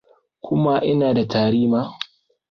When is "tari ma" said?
1.31-1.81